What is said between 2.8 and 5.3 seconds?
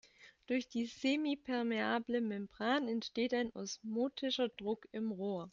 entsteht ein osmotischer Druck im